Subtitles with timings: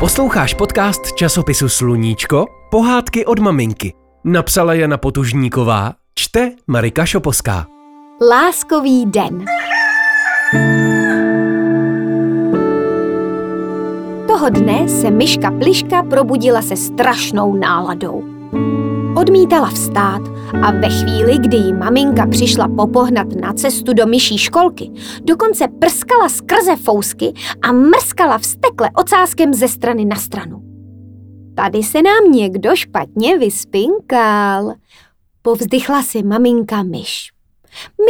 [0.00, 2.46] Posloucháš podcast časopisu Sluníčko?
[2.70, 3.92] Pohádky od maminky.
[4.24, 7.66] Napsala Jana Potužníková, čte Marika Šoposká.
[8.30, 9.44] Láskový den.
[14.26, 18.24] Toho dne se myška Pliška probudila se strašnou náladou.
[19.16, 20.22] Odmítala vstát
[20.62, 24.90] a ve chvíli, kdy jí maminka přišla popohnat na cestu do myší školky,
[25.22, 30.62] dokonce prskala skrze fousky a mrskala vstekle ocáskem ze strany na stranu.
[31.56, 34.74] Tady se nám někdo špatně vyspinkal,
[35.42, 37.30] povzdychla si maminka myš.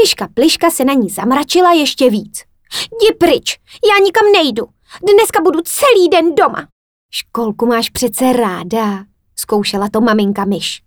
[0.00, 2.44] Myška Pliška se na ní zamračila ještě víc.
[2.72, 3.58] Jdi pryč,
[3.90, 4.66] já nikam nejdu.
[5.14, 6.66] Dneska budu celý den doma.
[7.10, 9.04] Školku máš přece ráda,
[9.36, 10.82] zkoušela to maminka myš.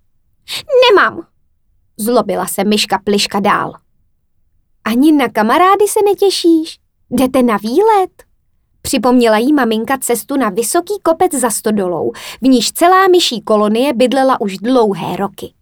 [0.89, 1.25] Nemám,
[1.97, 3.73] zlobila se myška Pliška dál.
[4.83, 6.79] Ani na kamarády se netěšíš?
[7.09, 8.23] Jdete na výlet?
[8.81, 12.11] Připomněla jí maminka cestu na vysoký kopec za stodolou,
[12.41, 15.53] v níž celá myší kolonie bydlela už dlouhé roky.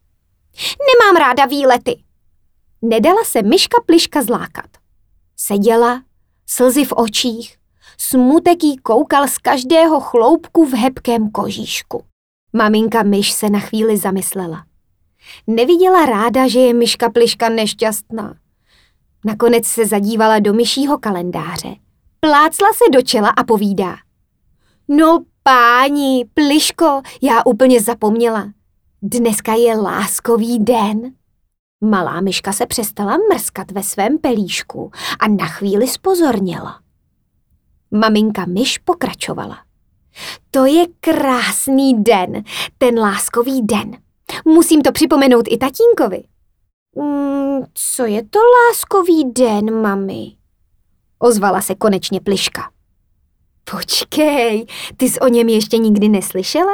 [0.62, 2.04] Nemám ráda výlety.
[2.82, 4.66] Nedala se myška pliška zlákat.
[5.38, 6.04] Seděla,
[6.50, 7.58] slzy v očích,
[7.98, 12.04] smutek jí koukal z každého chloupku v hebkém kožíšku.
[12.54, 14.66] Maminka myš se na chvíli zamyslela.
[15.48, 18.36] Neviděla ráda, že je myška pliška nešťastná.
[19.26, 21.76] Nakonec se zadívala do myšího kalendáře.
[22.20, 23.96] Plácla se do čela a povídá.
[24.88, 28.50] No páni, pliško, já úplně zapomněla.
[29.02, 31.14] Dneska je láskový den.
[31.84, 36.80] Malá myška se přestala mrskat ve svém pelíšku a na chvíli spozorněla.
[37.92, 39.58] Maminka myš pokračovala.
[40.52, 42.44] To je krásný den,
[42.78, 43.98] ten láskový den.
[44.46, 46.24] Musím to připomenout i tatínkovi.
[46.96, 50.32] Mm, co je to láskový den, mami?
[51.20, 52.72] Ozvala se konečně pliška.
[53.72, 54.66] Počkej,
[54.98, 56.74] ty jsi o něm ještě nikdy neslyšela?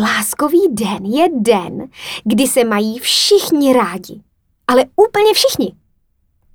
[0.00, 1.88] Láskový den je den,
[2.24, 4.20] kdy se mají všichni rádi.
[4.68, 5.74] Ale úplně všichni.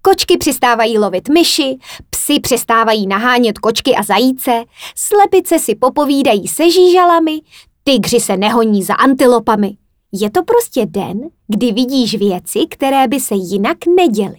[0.01, 1.77] Kočky přistávají lovit myši,
[2.09, 4.63] psy přestávají nahánět kočky a zajíce,
[4.95, 7.41] slepice si popovídají se žížalami,
[7.83, 9.77] tygři se nehoní za antilopami.
[10.21, 14.37] Je to prostě den, kdy vidíš věci, které by se jinak neděly.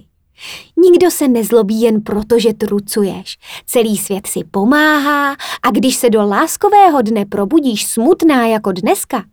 [0.76, 3.38] Nikdo se nezlobí jen proto, že trucuješ.
[3.66, 5.32] Celý svět si pomáhá
[5.62, 9.25] a když se do láskového dne probudíš smutná jako dneska,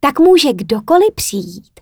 [0.00, 1.80] tak může kdokoliv přijít,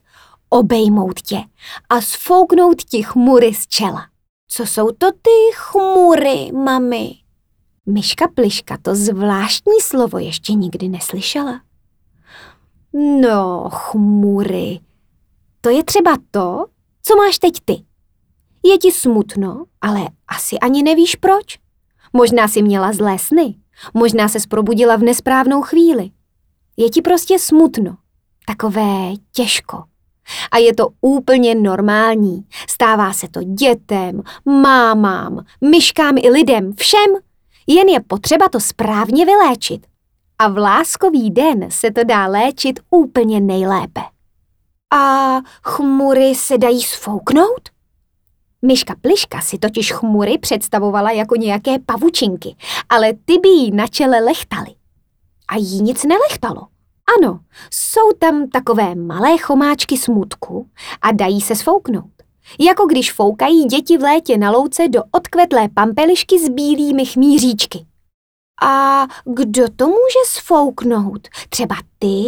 [0.48, 1.42] obejmout tě
[1.88, 4.06] a sfouknout ti chmury z čela.
[4.48, 7.14] Co jsou to ty chmury, mami?
[7.86, 11.60] Myška Pliška to zvláštní slovo ještě nikdy neslyšela.
[12.92, 14.80] No, chmury.
[15.60, 16.66] To je třeba to,
[17.02, 17.84] co máš teď ty.
[18.64, 21.58] Je ti smutno, ale asi ani nevíš proč.
[22.12, 23.54] Možná si měla zlé sny,
[23.94, 26.10] možná se probudila v nesprávnou chvíli.
[26.76, 27.96] Je ti prostě smutno,
[28.46, 29.84] takové těžko.
[30.50, 32.44] A je to úplně normální.
[32.68, 37.10] Stává se to dětem, mámám, myškám i lidem, všem.
[37.66, 39.86] Jen je potřeba to správně vyléčit.
[40.40, 44.00] A v láskový den se to dá léčit úplně nejlépe.
[44.94, 47.68] A chmury se dají sfouknout?
[48.62, 52.56] Myška Pliška si totiž chmury představovala jako nějaké pavučinky,
[52.88, 54.74] ale ty by jí na čele lechtaly.
[55.48, 56.66] A jí nic nelechtalo.
[57.18, 57.40] Ano,
[57.70, 60.66] jsou tam takové malé chomáčky smutku
[61.02, 62.12] a dají se sfouknout.
[62.60, 67.89] Jako když foukají děti v létě na louce do odkvetlé pampelišky s bílými chmíříčky.
[68.60, 71.28] A kdo to může sfouknout?
[71.48, 72.24] Třeba ty?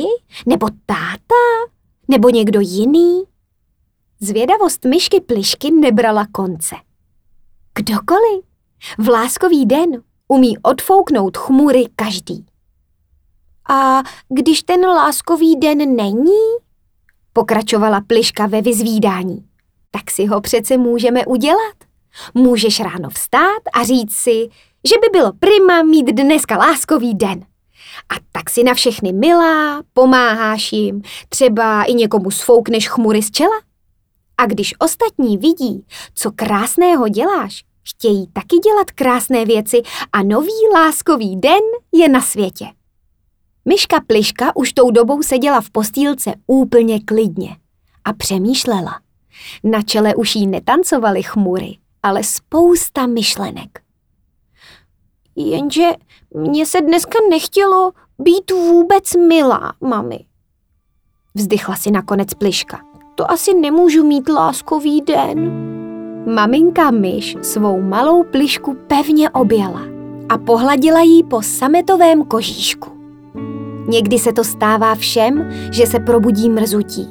[0.46, 1.70] Nebo táta?
[2.08, 3.22] Nebo někdo jiný?
[4.20, 6.74] Zvědavost myšky plišky nebrala konce.
[7.74, 8.44] Kdokoliv.
[8.98, 12.46] V láskový den umí odfouknout chmury každý.
[13.68, 16.42] A když ten láskový den není?
[17.32, 19.44] Pokračovala pliška ve vyzvídání.
[19.90, 21.74] Tak si ho přece můžeme udělat.
[22.34, 24.48] Můžeš ráno vstát a říct si,
[24.88, 27.40] že by bylo prima mít dneska láskový den.
[28.08, 33.60] A tak si na všechny milá, pomáháš jim, třeba i někomu sfoukneš chmury z čela.
[34.38, 39.82] A když ostatní vidí, co krásného děláš, chtějí taky dělat krásné věci
[40.12, 41.62] a nový láskový den
[41.92, 42.66] je na světě.
[43.64, 47.56] Myška Pliška už tou dobou seděla v postýlce úplně klidně
[48.04, 49.00] a přemýšlela.
[49.64, 53.81] Na čele už jí netancovaly chmury, ale spousta myšlenek.
[55.36, 55.90] Jenže
[56.34, 60.24] mně se dneska nechtělo být vůbec milá, mami.
[61.34, 62.80] Vzdychla si nakonec Pliška.
[63.14, 65.50] To asi nemůžu mít láskový den.
[66.34, 69.80] Maminka myš svou malou plišku pevně objala
[70.28, 72.90] a pohladila jí po sametovém kožíšku.
[73.88, 77.08] Někdy se to stává všem, že se probudí mrzutí.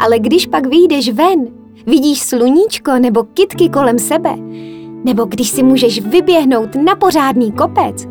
[0.00, 1.46] Ale když pak vyjdeš ven,
[1.86, 4.34] vidíš sluníčko nebo kitky kolem sebe,
[5.04, 8.06] nebo když si můžeš vyběhnout na pořádný kopec,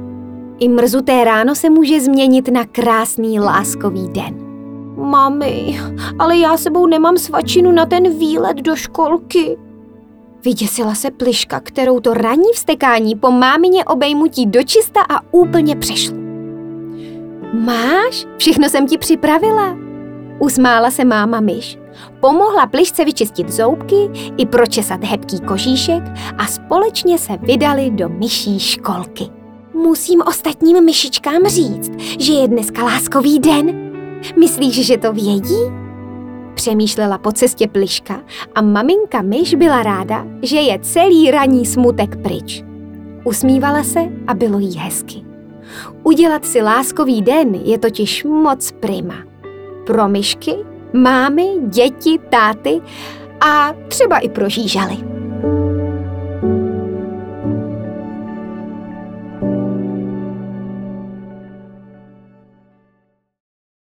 [0.60, 4.36] i mrzuté ráno se může změnit na krásný láskový den.
[4.98, 5.80] Mami,
[6.20, 9.58] ale já sebou nemám svačinu na ten výlet do školky.
[10.46, 16.18] Vyděsila se pliška, kterou to ranní vstekání po mámině obejmutí dočista a úplně přešlo.
[17.54, 18.26] Máš?
[18.38, 19.89] Všechno jsem ti připravila.
[20.40, 21.78] Usmála se máma myš.
[22.20, 26.04] Pomohla plišce vyčistit zoubky i pročesat hebký kožíšek
[26.38, 29.24] a společně se vydali do myší školky.
[29.74, 33.92] Musím ostatním myšičkám říct, že je dneska láskový den.
[34.40, 35.60] Myslíš, že to vědí?
[36.54, 38.22] Přemýšlela po cestě pliška
[38.56, 42.64] a maminka myš byla ráda, že je celý raní smutek pryč.
[43.24, 45.26] Usmívala se a bylo jí hezky.
[46.04, 49.29] Udělat si láskový den je totiž moc prima.
[49.90, 50.56] Pro myšky,
[50.94, 52.82] mámy, děti, táty
[53.42, 55.09] a třeba i pro žížaly.